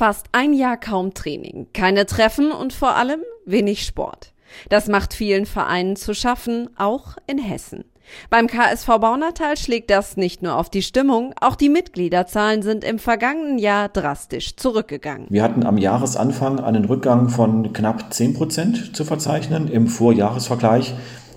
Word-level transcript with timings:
Fast 0.00 0.28
ein 0.32 0.54
Jahr 0.54 0.78
kaum 0.78 1.12
Training, 1.12 1.66
keine 1.74 2.06
Treffen 2.06 2.52
und 2.52 2.72
vor 2.72 2.96
allem 2.96 3.20
wenig 3.44 3.84
Sport. 3.84 4.32
Das 4.70 4.88
macht 4.88 5.12
vielen 5.12 5.44
Vereinen 5.44 5.94
zu 5.94 6.14
schaffen, 6.14 6.70
auch 6.78 7.18
in 7.26 7.36
Hessen. 7.36 7.84
Beim 8.30 8.46
KSV 8.46 8.86
Baunatal 8.98 9.58
schlägt 9.58 9.90
das 9.90 10.16
nicht 10.16 10.40
nur 10.40 10.56
auf 10.56 10.70
die 10.70 10.80
Stimmung, 10.80 11.34
auch 11.38 11.54
die 11.54 11.68
Mitgliederzahlen 11.68 12.62
sind 12.62 12.82
im 12.82 12.98
vergangenen 12.98 13.58
Jahr 13.58 13.90
drastisch 13.90 14.56
zurückgegangen. 14.56 15.26
Wir 15.28 15.42
hatten 15.42 15.66
am 15.66 15.76
Jahresanfang 15.76 16.60
einen 16.60 16.86
Rückgang 16.86 17.28
von 17.28 17.74
knapp 17.74 18.10
10 18.10 18.32
Prozent 18.32 18.96
zu 18.96 19.04
verzeichnen 19.04 19.68
im 19.68 19.86
Vorjahresvergleich 19.86 20.94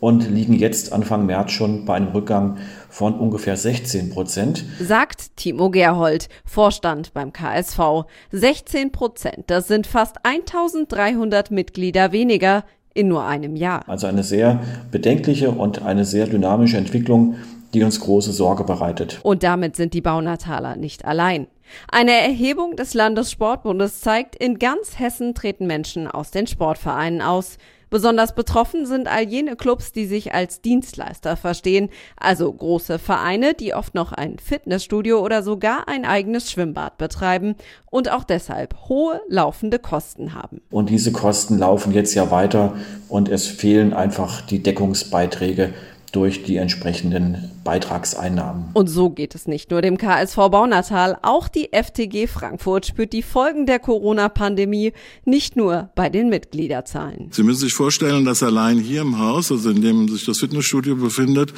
und 0.00 0.30
liegen 0.30 0.54
jetzt 0.54 0.92
Anfang 0.92 1.26
März 1.26 1.52
schon 1.52 1.84
bei 1.84 1.94
einem 1.94 2.08
Rückgang 2.08 2.58
von 2.88 3.14
ungefähr 3.18 3.56
16 3.56 4.10
Prozent. 4.10 4.64
Sagt 4.80 5.36
Timo 5.36 5.70
Gerhold, 5.70 6.28
Vorstand 6.44 7.12
beim 7.14 7.32
KSV. 7.32 8.04
16 8.32 8.92
Prozent, 8.92 9.44
das 9.48 9.68
sind 9.68 9.86
fast 9.86 10.16
1300 10.24 11.50
Mitglieder 11.50 12.12
weniger 12.12 12.64
in 12.94 13.08
nur 13.08 13.24
einem 13.24 13.56
Jahr. 13.56 13.82
Also 13.88 14.06
eine 14.06 14.22
sehr 14.22 14.60
bedenkliche 14.90 15.50
und 15.50 15.82
eine 15.82 16.04
sehr 16.04 16.26
dynamische 16.26 16.78
Entwicklung, 16.78 17.36
die 17.74 17.84
uns 17.84 18.00
große 18.00 18.32
Sorge 18.32 18.64
bereitet. 18.64 19.20
Und 19.22 19.42
damit 19.42 19.76
sind 19.76 19.92
die 19.92 20.00
Baunataler 20.00 20.76
nicht 20.76 21.04
allein. 21.04 21.46
Eine 21.88 22.12
Erhebung 22.12 22.76
des 22.76 22.94
Landessportbundes 22.94 24.00
zeigt, 24.00 24.36
in 24.36 24.58
ganz 24.58 24.98
Hessen 24.98 25.34
treten 25.34 25.66
Menschen 25.66 26.06
aus 26.06 26.30
den 26.30 26.46
Sportvereinen 26.46 27.20
aus. 27.20 27.58
Besonders 27.88 28.34
betroffen 28.34 28.84
sind 28.84 29.06
all 29.06 29.22
jene 29.22 29.54
Clubs, 29.54 29.92
die 29.92 30.06
sich 30.06 30.34
als 30.34 30.60
Dienstleister 30.60 31.36
verstehen, 31.36 31.88
also 32.16 32.52
große 32.52 32.98
Vereine, 32.98 33.54
die 33.54 33.74
oft 33.74 33.94
noch 33.94 34.12
ein 34.12 34.38
Fitnessstudio 34.38 35.20
oder 35.20 35.42
sogar 35.42 35.88
ein 35.88 36.04
eigenes 36.04 36.50
Schwimmbad 36.50 36.98
betreiben 36.98 37.54
und 37.90 38.10
auch 38.10 38.24
deshalb 38.24 38.74
hohe 38.88 39.20
laufende 39.28 39.78
Kosten 39.78 40.34
haben. 40.34 40.60
Und 40.70 40.90
diese 40.90 41.12
Kosten 41.12 41.58
laufen 41.58 41.92
jetzt 41.92 42.14
ja 42.14 42.30
weiter 42.30 42.74
und 43.08 43.28
es 43.28 43.46
fehlen 43.46 43.94
einfach 43.94 44.40
die 44.40 44.62
Deckungsbeiträge 44.62 45.72
durch 46.12 46.42
die 46.42 46.56
entsprechenden 46.56 47.55
Beitragseinnahmen. 47.66 48.70
Und 48.74 48.86
so 48.86 49.10
geht 49.10 49.34
es 49.34 49.48
nicht 49.48 49.72
nur 49.72 49.82
dem 49.82 49.98
KSV 49.98 50.36
Baunatal, 50.36 51.18
auch 51.22 51.48
die 51.48 51.70
FTG 51.72 52.28
Frankfurt 52.28 52.86
spürt 52.86 53.12
die 53.12 53.24
Folgen 53.24 53.66
der 53.66 53.80
Corona-Pandemie 53.80 54.92
nicht 55.24 55.56
nur 55.56 55.90
bei 55.96 56.08
den 56.08 56.28
Mitgliederzahlen. 56.28 57.30
Sie 57.32 57.42
müssen 57.42 57.60
sich 57.60 57.74
vorstellen, 57.74 58.24
dass 58.24 58.44
allein 58.44 58.78
hier 58.78 59.00
im 59.00 59.18
Haus, 59.18 59.50
also 59.50 59.70
in 59.70 59.82
dem 59.82 60.08
sich 60.08 60.24
das 60.24 60.38
Fitnessstudio 60.38 60.94
befindet, 60.94 61.52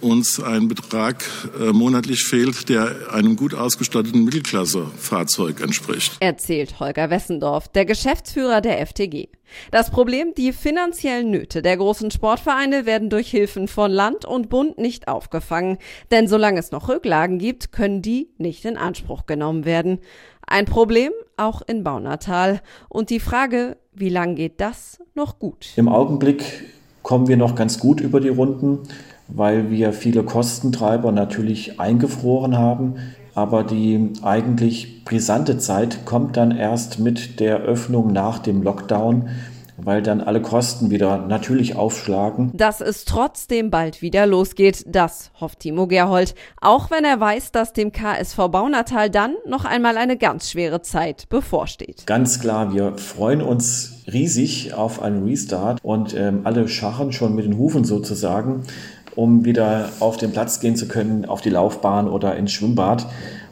uns 0.00 0.42
ein 0.42 0.66
Betrag 0.66 1.24
äh, 1.60 1.72
monatlich 1.72 2.24
fehlt, 2.24 2.68
der 2.68 3.12
einem 3.12 3.36
gut 3.36 3.54
ausgestatteten 3.54 4.24
Mittelklasse-Fahrzeug 4.24 5.60
entspricht. 5.60 6.16
Erzählt 6.18 6.80
Holger 6.80 7.10
Wessendorf, 7.10 7.68
der 7.68 7.84
Geschäftsführer 7.84 8.60
der 8.60 8.84
FTG. 8.84 9.28
Das 9.70 9.90
Problem, 9.90 10.34
die 10.36 10.52
finanziellen 10.52 11.30
Nöte 11.30 11.62
der 11.62 11.76
großen 11.76 12.10
Sportvereine 12.10 12.86
werden 12.86 13.08
durch 13.08 13.30
Hilfen 13.30 13.68
von 13.68 13.90
Land 13.90 14.24
und 14.24 14.48
Bund 14.48 14.78
nicht 14.78 15.06
aufgefangen, 15.06 15.43
denn 16.10 16.28
solange 16.28 16.58
es 16.58 16.72
noch 16.72 16.88
Rücklagen 16.88 17.38
gibt, 17.38 17.72
können 17.72 18.02
die 18.02 18.28
nicht 18.38 18.64
in 18.64 18.76
Anspruch 18.76 19.26
genommen 19.26 19.64
werden. 19.64 19.98
Ein 20.46 20.66
Problem 20.66 21.10
auch 21.36 21.62
in 21.62 21.84
Baunatal 21.84 22.60
und 22.88 23.10
die 23.10 23.20
Frage, 23.20 23.76
wie 23.92 24.08
lang 24.08 24.34
geht 24.34 24.60
das 24.60 24.98
noch 25.14 25.38
gut? 25.38 25.68
Im 25.76 25.88
Augenblick 25.88 26.64
kommen 27.02 27.28
wir 27.28 27.36
noch 27.36 27.54
ganz 27.54 27.78
gut 27.78 28.00
über 28.00 28.20
die 28.20 28.28
Runden, 28.28 28.80
weil 29.28 29.70
wir 29.70 29.92
viele 29.92 30.22
Kostentreiber 30.22 31.12
natürlich 31.12 31.80
eingefroren 31.80 32.58
haben. 32.58 32.96
Aber 33.34 33.64
die 33.64 34.12
eigentlich 34.22 35.04
brisante 35.04 35.58
Zeit 35.58 36.04
kommt 36.04 36.36
dann 36.36 36.52
erst 36.52 37.00
mit 37.00 37.40
der 37.40 37.58
Öffnung 37.58 38.12
nach 38.12 38.38
dem 38.38 38.62
Lockdown, 38.62 39.28
weil 39.76 40.02
dann 40.02 40.20
alle 40.20 40.40
Kosten 40.40 40.90
wieder 40.90 41.18
natürlich 41.18 41.76
aufschlagen. 41.76 42.50
Dass 42.54 42.80
es 42.80 43.04
trotzdem 43.04 43.70
bald 43.70 44.02
wieder 44.02 44.26
losgeht, 44.26 44.84
das 44.86 45.30
hofft 45.40 45.60
Timo 45.60 45.86
Gerhold, 45.86 46.34
auch 46.60 46.90
wenn 46.90 47.04
er 47.04 47.20
weiß, 47.20 47.52
dass 47.52 47.72
dem 47.72 47.92
KSV 47.92 48.36
Baunatal 48.50 49.10
dann 49.10 49.34
noch 49.46 49.64
einmal 49.64 49.96
eine 49.96 50.16
ganz 50.16 50.50
schwere 50.50 50.82
Zeit 50.82 51.28
bevorsteht. 51.28 52.06
Ganz 52.06 52.40
klar, 52.40 52.72
wir 52.72 52.96
freuen 52.98 53.42
uns 53.42 54.04
riesig 54.12 54.74
auf 54.74 55.02
einen 55.02 55.24
Restart 55.24 55.80
und 55.82 56.14
ähm, 56.14 56.42
alle 56.44 56.68
scharren 56.68 57.12
schon 57.12 57.34
mit 57.34 57.44
den 57.44 57.58
Hufen 57.58 57.84
sozusagen 57.84 58.64
um 59.16 59.44
wieder 59.44 59.90
auf 60.00 60.16
den 60.16 60.32
Platz 60.32 60.60
gehen 60.60 60.76
zu 60.76 60.88
können, 60.88 61.24
auf 61.24 61.40
die 61.40 61.50
Laufbahn 61.50 62.08
oder 62.08 62.36
ins 62.36 62.52
Schwimmbad 62.52 63.06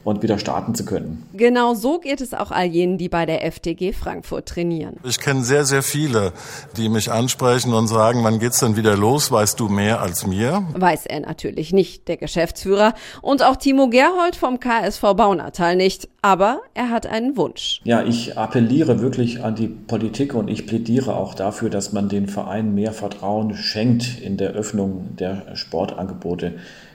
und 0.04 0.22
wieder 0.22 0.38
starten 0.38 0.74
zu 0.74 0.84
können. 0.84 1.26
Genau 1.34 1.74
so 1.74 1.98
geht 1.98 2.20
es 2.20 2.34
auch 2.34 2.50
all 2.50 2.66
jenen, 2.66 2.98
die 2.98 3.08
bei 3.08 3.26
der 3.26 3.50
FTG 3.50 3.92
Frankfurt 3.92 4.46
trainieren. 4.46 4.96
Ich 5.04 5.20
kenne 5.20 5.42
sehr, 5.44 5.64
sehr 5.64 5.82
viele, 5.82 6.32
die 6.76 6.88
mich 6.88 7.10
ansprechen 7.10 7.72
und 7.72 7.88
sagen, 7.88 8.24
wann 8.24 8.38
geht's 8.38 8.60
denn 8.60 8.76
wieder 8.76 8.96
los? 8.96 9.30
Weißt 9.30 9.58
du 9.60 9.68
mehr 9.68 10.00
als 10.00 10.26
mir? 10.26 10.66
Weiß 10.74 11.06
er 11.06 11.20
natürlich 11.20 11.72
nicht, 11.72 12.08
der 12.08 12.16
Geschäftsführer. 12.16 12.94
Und 13.20 13.42
auch 13.42 13.56
Timo 13.56 13.88
Gerhold 13.88 14.36
vom 14.36 14.60
KSV 14.60 15.02
Baunatal 15.16 15.76
nicht. 15.76 16.08
Aber 16.24 16.60
er 16.74 16.90
hat 16.90 17.06
einen 17.06 17.36
Wunsch. 17.36 17.80
Ja, 17.82 18.04
ich 18.04 18.38
appelliere 18.38 19.00
wirklich 19.00 19.42
an 19.42 19.56
die 19.56 19.66
Politik 19.66 20.34
und 20.34 20.48
ich 20.48 20.68
plädiere 20.68 21.16
auch 21.16 21.34
dafür, 21.34 21.68
dass 21.68 21.92
man 21.92 22.08
den 22.08 22.28
Vereinen 22.28 22.76
mehr 22.76 22.92
Vertrauen 22.92 23.56
schenkt 23.56 24.20
in 24.20 24.36
der 24.36 24.52
Öffnung 24.52 25.16
der 25.16 25.56
Sportangebote. 25.56 26.54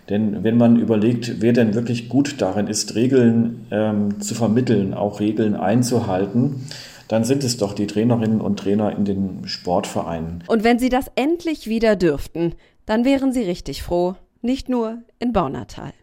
Denn 0.09 0.45
wenn 0.45 0.57
man 0.57 0.79
überlegt, 0.79 1.41
wer 1.41 1.51
denn 1.51 1.73
wirklich 1.73 2.07
gut 2.07 2.35
darin 2.39 2.67
ist, 2.67 2.95
Regeln 2.97 3.67
ähm, 3.71 4.19
zu 4.19 4.35
vermitteln, 4.35 4.93
auch 4.93 5.21
Regeln 5.21 5.55
einzuhalten, 5.55 6.67
dann 7.07 7.23
sind 7.23 7.45
es 7.45 7.55
doch 7.55 7.73
die 7.73 7.87
Trainerinnen 7.87 8.41
und 8.41 8.59
Trainer 8.59 8.93
in 8.95 9.05
den 9.05 9.47
Sportvereinen. 9.47 10.43
Und 10.47 10.65
wenn 10.65 10.79
sie 10.79 10.89
das 10.89 11.09
endlich 11.15 11.67
wieder 11.67 11.95
dürften, 11.95 12.53
dann 12.85 13.05
wären 13.05 13.31
sie 13.31 13.43
richtig 13.43 13.83
froh, 13.83 14.15
nicht 14.41 14.67
nur 14.67 14.97
in 15.19 15.31
Baunatal. 15.31 15.93